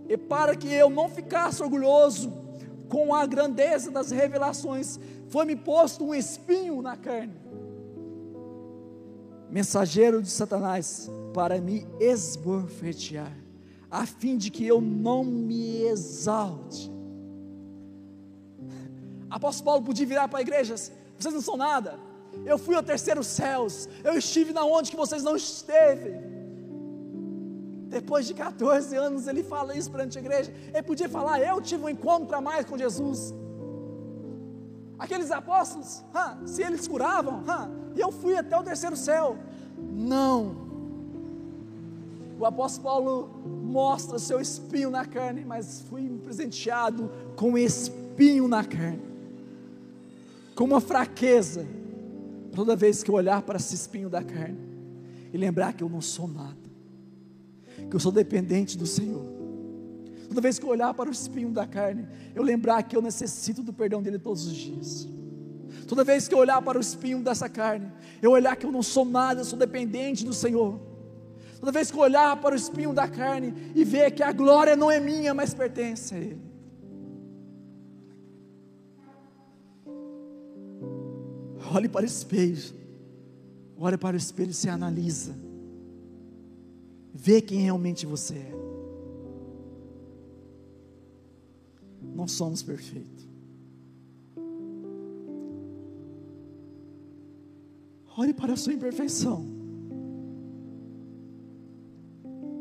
[0.07, 2.31] E para que eu não ficasse orgulhoso
[2.87, 4.97] com a grandeza das revelações,
[5.29, 7.35] foi-me posto um espinho na carne,
[9.49, 13.31] mensageiro de Satanás, para me esbofetear,
[13.89, 16.91] a fim de que eu não me exalte.
[19.29, 21.99] Apóstolo Paulo podia virar para a igreja: vocês não são nada,
[22.45, 26.37] eu fui ao terceiro céus, eu estive na onde que vocês não esteve.
[27.89, 30.53] Depois de 14 anos, ele fala isso perante a igreja.
[30.73, 33.33] Ele podia falar: Eu tive um encontro a mais com Jesus.
[34.99, 36.03] Aqueles apóstolos,
[36.45, 37.43] se eles curavam,
[37.95, 39.37] e eu fui até o terceiro céu.
[39.77, 40.67] Não.
[42.39, 49.01] O apóstolo Paulo mostra seu espinho na carne, mas fui presenteado com espinho na carne,
[50.55, 51.65] com uma fraqueza.
[52.55, 54.57] Toda vez que eu olhar para esse espinho da carne
[55.31, 56.57] e lembrar que eu não sou nada,
[57.87, 59.36] que eu sou dependente do Senhor.
[60.27, 63.63] Toda vez que eu olhar para o espinho da carne, eu lembrar que eu necessito
[63.63, 65.07] do perdão dele todos os dias.
[65.87, 68.83] Toda vez que eu olhar para o espinho dessa carne, eu olhar que eu não
[68.83, 70.79] sou nada, eu sou dependente do Senhor.
[71.59, 74.75] Toda vez que eu olhar para o espinho da carne e ver que a glória
[74.75, 76.41] não é minha, mas pertence a Ele.
[81.73, 82.73] Olhe para o espelho,
[83.77, 85.35] olhe para o espelho e se analisa.
[87.13, 88.66] Vê quem realmente você é.
[92.17, 93.29] Não somos perfeitos.
[98.17, 99.45] Olhe para a sua imperfeição.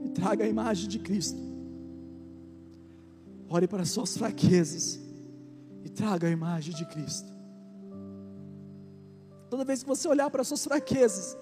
[0.04, 1.40] E traga a imagem de Cristo.
[3.48, 5.00] Olhe para as suas fraquezas.
[5.82, 7.32] E traga a imagem de Cristo.
[9.48, 11.34] Toda vez que você olhar para as suas fraquezas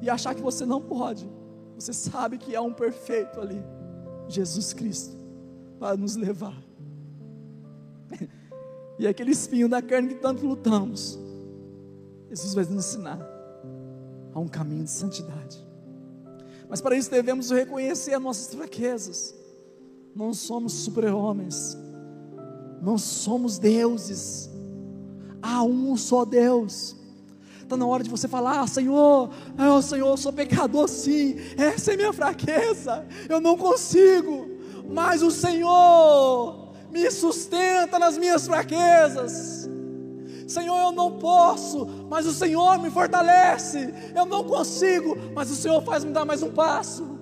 [0.00, 1.28] e achar que você não pode,
[1.74, 3.62] você sabe que há um perfeito ali,
[4.28, 5.14] Jesus Cristo,
[5.78, 6.73] para nos levar.
[8.96, 11.18] E aquele espinho da carne que tanto lutamos,
[12.30, 13.18] Jesus vai nos ensinar
[14.32, 15.64] a um caminho de santidade.
[16.68, 19.34] Mas para isso devemos reconhecer as nossas fraquezas.
[20.14, 21.76] Não somos super-homens,
[22.80, 24.48] não somos deuses.
[25.42, 26.96] Há um só Deus.
[27.62, 31.92] Está na hora de você falar: ah, Senhor, oh, Senhor, eu sou pecador sim, essa
[31.92, 34.48] é minha fraqueza, eu não consigo,
[34.88, 36.63] mas o Senhor
[36.94, 39.68] me sustenta nas minhas fraquezas.
[40.46, 43.92] Senhor, eu não posso, mas o Senhor me fortalece.
[44.14, 47.18] Eu não consigo, mas o Senhor faz me dar mais um passo.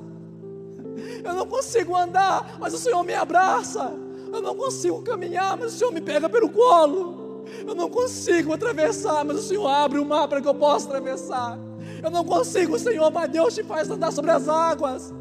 [1.24, 3.94] Eu não consigo andar, mas o Senhor me abraça.
[4.30, 7.46] Eu não consigo caminhar, mas o Senhor me pega pelo colo.
[7.66, 11.58] Eu não consigo atravessar, mas o Senhor abre o mar para que eu possa atravessar.
[12.02, 15.14] Eu não consigo, Senhor, mas Deus te faz andar sobre as águas.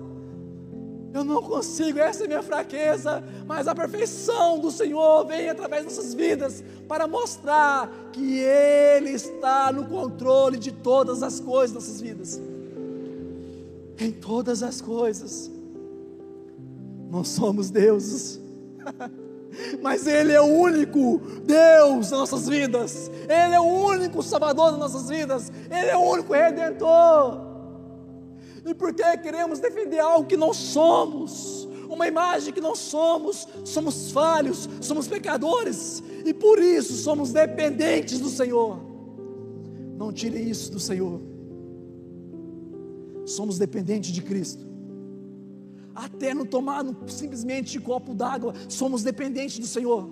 [1.14, 5.98] Eu não consigo, essa é minha fraqueza, mas a perfeição do Senhor vem através das
[5.98, 12.02] nossas vidas para mostrar que Ele está no controle de todas as coisas das nossas
[12.02, 12.42] vidas.
[14.00, 15.52] Em todas as coisas.
[17.10, 18.40] Nós somos deuses,
[19.84, 24.80] mas Ele é o único Deus das nossas vidas, Ele é o único Salvador das
[24.80, 27.51] nossas vidas, Ele é o único Redentor.
[28.66, 31.68] E por que queremos defender algo que não somos?
[31.90, 38.30] Uma imagem que não somos, somos falhos, somos pecadores e por isso somos dependentes do
[38.30, 38.80] Senhor.
[39.98, 41.20] Não tire isso do Senhor.
[43.26, 44.66] Somos dependentes de Cristo.
[45.94, 50.10] Até não tomar simplesmente um copo d'água, somos dependentes do Senhor.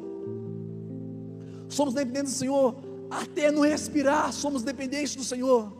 [1.69, 2.75] Somos dependentes do Senhor.
[3.09, 5.78] Até não respirar, somos dependentes do Senhor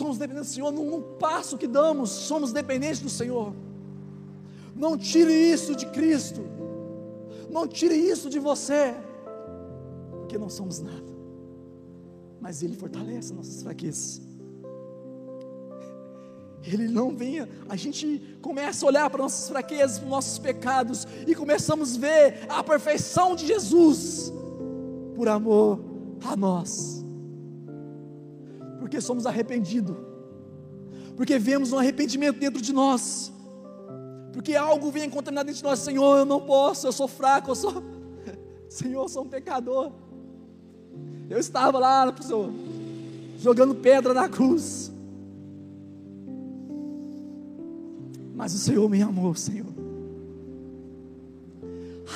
[0.00, 3.54] somos dependentes do Senhor, num, passo que damos, somos dependentes do Senhor.
[4.74, 6.40] Não tire isso de Cristo,
[7.50, 8.94] não tire isso de você,
[10.20, 11.12] porque não somos nada,
[12.40, 14.22] mas Ele fortalece nossas fraquezas.
[16.62, 21.34] Ele não venha, a gente começa a olhar para nossas fraquezas, para nossos pecados, e
[21.34, 24.32] começamos a ver a perfeição de Jesus,
[25.14, 25.78] por amor
[26.24, 26.99] a nós
[28.90, 29.96] porque somos arrependidos,
[31.16, 33.32] porque vemos um arrependimento dentro de nós,
[34.32, 37.54] porque algo vem contaminado dentro de nós, Senhor, eu não posso, eu sou fraco, eu
[37.54, 37.84] sou,
[38.68, 39.92] Senhor, eu sou um pecador.
[41.28, 42.50] Eu estava lá, Senhor,
[43.38, 44.90] jogando pedra na cruz,
[48.34, 49.72] mas o Senhor me amou, Senhor.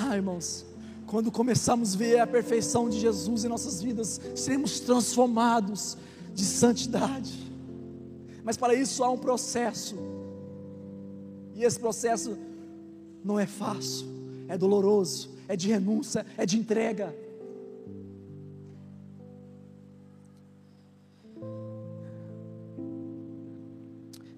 [0.00, 0.66] Ah, irmãos,
[1.06, 5.96] quando começamos a ver a perfeição de Jesus em nossas vidas, seremos transformados,
[6.34, 7.32] de santidade.
[8.42, 9.96] Mas para isso há um processo.
[11.54, 12.36] E esse processo
[13.24, 14.06] não é fácil,
[14.48, 17.14] é doloroso, é de renúncia, é de entrega.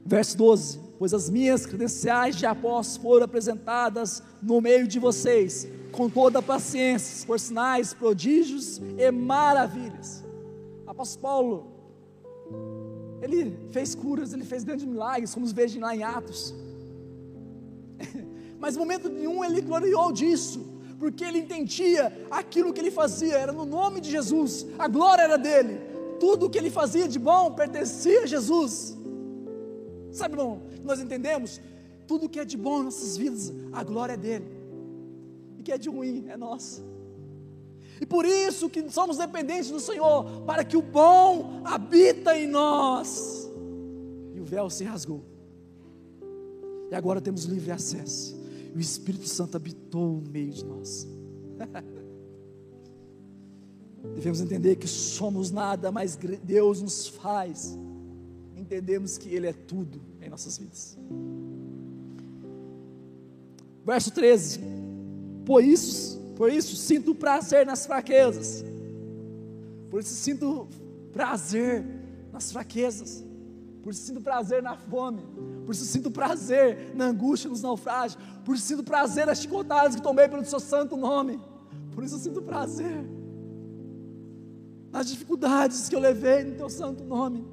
[0.04, 6.08] Verso 12: Pois as minhas credenciais de apóstolo foram apresentadas no meio de vocês, com
[6.08, 10.24] toda paciência, por sinais, prodígios e maravilhas.
[10.86, 11.75] Apóstolo Paulo
[13.22, 16.54] ele fez curas, ele fez grandes milagres, como os vejam lá em Atos.
[18.58, 20.60] Mas em momento nenhum ele gloriou disso,
[20.98, 25.36] porque ele entendia aquilo que ele fazia, era no nome de Jesus, a glória era
[25.36, 25.80] dele,
[26.18, 28.96] tudo o que ele fazia de bom pertencia a Jesus.
[30.10, 31.60] Sabe, irmão, nós entendemos,
[32.06, 34.46] tudo que é de bom em nossas vidas, a glória é dele,
[35.58, 36.82] e que é de ruim é nossa.
[38.00, 43.50] E por isso que somos dependentes do Senhor, para que o bom habita em nós.
[44.34, 45.24] E o véu se rasgou.
[46.90, 48.36] E agora temos livre acesso.
[48.74, 51.06] E o Espírito Santo habitou no meio de nós.
[54.14, 57.76] Devemos entender que somos nada, mas Deus nos faz.
[58.54, 60.96] Entendemos que Ele é tudo em nossas vidas.
[63.84, 64.60] Verso 13:
[65.44, 68.64] Por isso por isso sinto prazer nas fraquezas.
[69.90, 70.68] Por isso sinto
[71.12, 71.84] prazer
[72.30, 73.24] nas fraquezas.
[73.82, 75.22] Por isso sinto prazer na fome.
[75.64, 78.22] Por isso sinto prazer na angústia, nos naufrágios.
[78.44, 81.40] Por isso sinto prazer nas chicotadas que tomei pelo seu santo nome.
[81.94, 83.04] Por isso sinto prazer
[84.92, 87.46] nas dificuldades que eu levei no teu santo nome.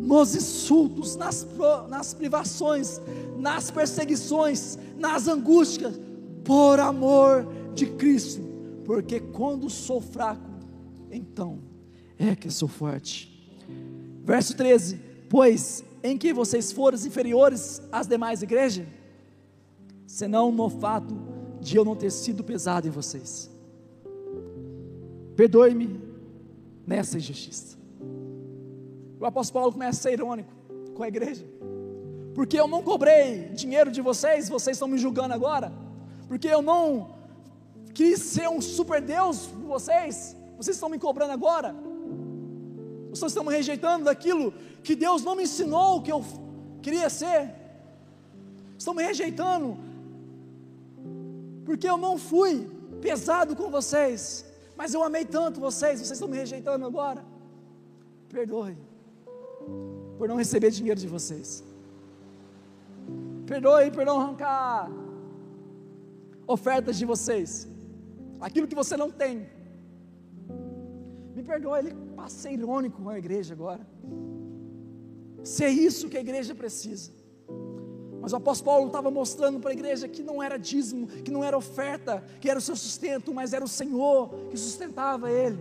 [0.00, 1.46] Nos insultos, nas,
[1.88, 3.00] nas privações,
[3.38, 5.98] nas perseguições, nas angústias,
[6.44, 8.42] por amor de Cristo,
[8.84, 10.50] porque quando sou fraco,
[11.10, 11.60] então
[12.18, 13.28] é que sou forte.
[14.22, 18.86] Verso 13: Pois em que vocês foram inferiores às demais igrejas,
[20.06, 21.14] senão no fato
[21.60, 23.50] de eu não ter sido pesado em vocês.
[25.36, 26.00] Perdoe-me
[26.86, 27.78] nessa injustiça.
[29.18, 30.50] O apóstolo Paulo começa a ser irônico
[30.94, 31.44] com a igreja,
[32.34, 35.89] porque eu não cobrei dinheiro de vocês, vocês estão me julgando agora
[36.30, 37.08] porque eu não
[37.92, 41.74] quis ser um super Deus para vocês, Vocês estão me cobrando agora?
[43.12, 44.54] Vocês estão me rejeitando daquilo
[44.84, 46.24] que Deus não me ensinou que eu
[46.80, 47.52] queria ser?
[48.78, 49.76] Estão me rejeitando
[51.64, 52.70] porque eu não fui
[53.00, 57.24] pesado com vocês, mas eu amei tanto vocês, vocês estão me rejeitando agora.
[58.28, 58.78] Perdoe
[60.16, 61.64] por não receber dinheiro de vocês.
[63.46, 64.88] Perdoe por não arrancar
[66.54, 67.68] ofertas de vocês,
[68.40, 69.48] aquilo que você não tem.
[71.34, 73.86] Me perdoe, ele passa irônico com a igreja agora.
[75.44, 77.12] Se é isso que a igreja precisa.
[78.20, 81.42] Mas o apóstolo Paulo estava mostrando para a igreja que não era dízimo, que não
[81.42, 85.58] era oferta, que era o seu sustento, mas era o Senhor que sustentava ele.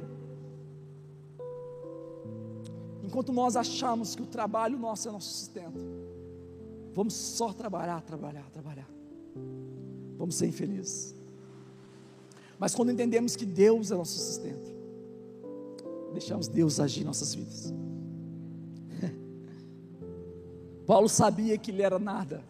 [3.01, 5.79] Enquanto nós achamos que o trabalho nosso é nosso sustento,
[6.93, 8.89] vamos só trabalhar, trabalhar, trabalhar.
[10.19, 11.15] Vamos ser infelizes.
[12.59, 14.69] Mas quando entendemos que Deus é nosso sustento,
[16.11, 17.73] deixamos Deus agir em nossas vidas.
[20.85, 22.43] Paulo sabia que ele era nada,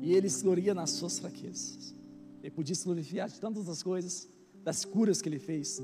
[0.00, 1.94] e ele se gloria nas suas fraquezas.
[2.42, 4.26] Ele podia se glorificar de tantas das coisas,
[4.64, 5.78] das curas que ele fez,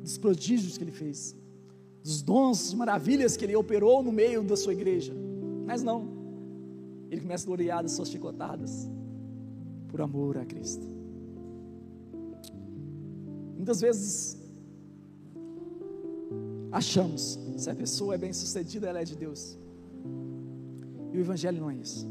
[0.00, 1.34] dos prodígios que ele fez,
[2.04, 5.12] dos dons, maravilhas que ele operou no meio da sua igreja.
[5.66, 6.06] Mas não,
[7.10, 8.88] ele começa a gloriar das suas chicotadas,
[9.94, 10.84] por amor a Cristo.
[13.54, 14.36] Muitas vezes
[16.72, 19.56] achamos se a pessoa é bem sucedida, ela é de Deus.
[21.12, 22.08] E o Evangelho não é isso.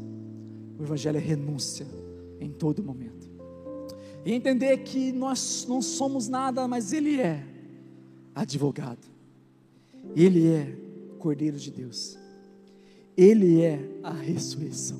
[0.78, 1.86] O Evangelho é renúncia
[2.40, 3.28] em todo momento.
[4.24, 7.46] E entender que nós não somos nada, mas Ele é
[8.34, 9.06] advogado.
[10.16, 10.74] Ele é
[11.18, 12.18] Cordeiro de Deus.
[13.14, 14.98] Ele é a ressurreição.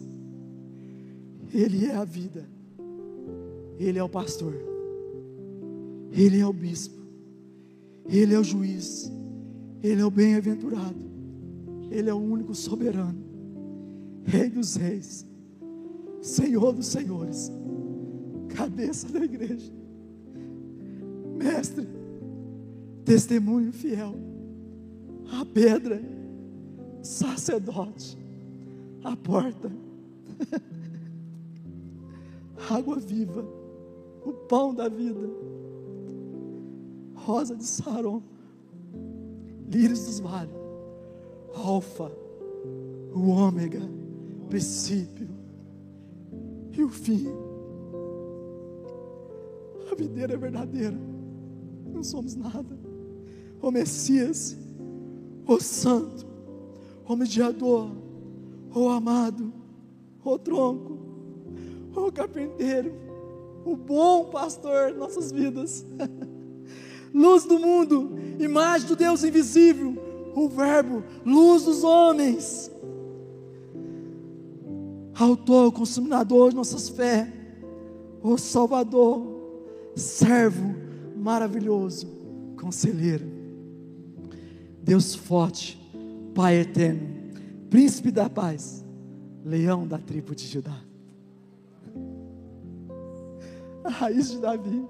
[1.51, 2.53] Ele é a vida.
[3.79, 4.55] Ele é o pastor.
[6.13, 7.03] Ele é o bispo.
[8.09, 9.11] Ele é o juiz.
[9.83, 11.05] Ele é o bem-aventurado.
[11.91, 13.25] Ele é o único soberano.
[14.25, 15.27] Rei dos reis,
[16.23, 17.53] Senhor dos senhores,
[18.49, 19.71] cabeça da igreja,
[21.37, 21.87] Mestre,
[23.05, 24.15] testemunho fiel,
[25.31, 26.01] a pedra,
[27.03, 28.17] sacerdote,
[29.03, 29.71] a porta,
[32.71, 33.45] água viva,
[34.25, 35.29] o pão da vida,
[37.15, 38.23] rosa de Saron,
[39.71, 40.55] lírios dos vales,
[41.55, 42.11] alfa,
[43.15, 43.83] o ômega,
[44.49, 45.29] princípio
[46.73, 47.27] e o fim.
[49.91, 50.97] A videira é verdadeira,
[51.93, 52.79] não somos nada.
[53.61, 54.57] O Messias,
[55.47, 56.27] o Santo,
[57.07, 57.91] o Mediador,
[58.75, 59.53] o Amado,
[60.25, 60.99] o Tronco,
[61.95, 63.04] o Carpinteiro,
[63.65, 65.85] o Bom Pastor de nossas vidas,
[67.13, 69.97] luz do mundo, imagem do Deus invisível,
[70.35, 72.71] o Verbo, luz dos homens.
[75.15, 77.33] Autor, consumador de nossas fé,
[78.21, 79.23] o Salvador,
[79.95, 80.75] servo
[81.17, 82.09] maravilhoso,
[82.61, 83.27] conselheiro,
[84.83, 85.81] Deus forte,
[86.35, 87.15] Pai eterno,
[87.71, 88.85] príncipe da paz,
[89.45, 90.77] leão da tribo de Judá,
[93.85, 94.85] a raiz de Davi,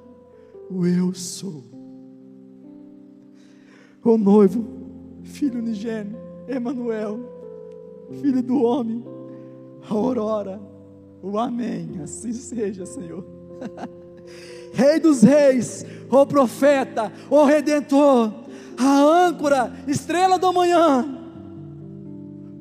[0.70, 1.64] o eu sou,
[4.04, 4.64] o noivo,
[5.24, 6.16] filho unigênio,
[6.46, 7.18] Emanuel,
[8.20, 9.04] filho do homem,
[9.82, 10.60] a aurora,
[11.22, 13.24] o amém, assim seja, Senhor.
[14.72, 18.32] Rei dos reis, o profeta, o redentor,
[18.76, 21.06] a âncora, estrela da manhã,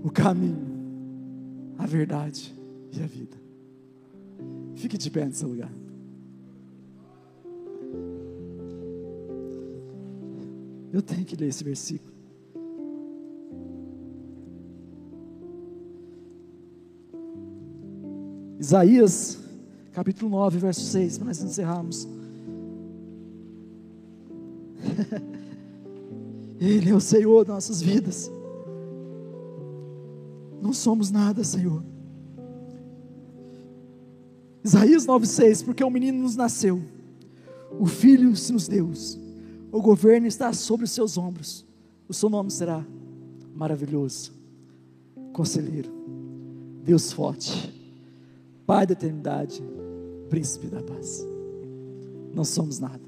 [0.03, 0.67] o caminho,
[1.77, 2.55] a verdade
[2.91, 3.35] e a vida.
[4.75, 5.71] Fique de pé nesse lugar.
[10.93, 12.13] Eu tenho que ler esse versículo.
[18.59, 19.39] Isaías,
[19.91, 22.07] capítulo 9, verso 6, para nós encerrarmos.
[26.61, 28.31] Ele é o Senhor das nossas vidas.
[30.61, 31.83] Não somos nada, Senhor.
[34.63, 36.79] Isaías 9,6: Porque o menino nos nasceu,
[37.79, 38.93] o filho se nos deu,
[39.73, 41.65] o governo está sobre os seus ombros,
[42.07, 42.85] o seu nome será
[43.53, 44.31] maravilhoso,
[45.33, 45.91] conselheiro,
[46.83, 47.73] Deus forte
[48.65, 49.61] Pai da eternidade,
[50.29, 51.27] príncipe da paz.
[52.33, 53.03] Não somos nada,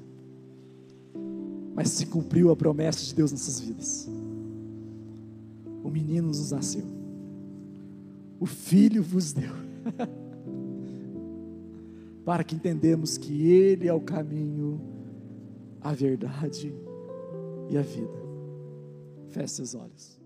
[1.74, 4.08] mas se cumpriu a promessa de Deus nessas vidas.
[5.82, 6.84] O menino nos nasceu,
[8.38, 9.52] o filho vos deu,
[12.24, 14.78] para que entendamos que Ele é o caminho,
[15.86, 16.74] a verdade
[17.68, 18.18] e a vida.
[19.30, 20.20] Feche seus olhos.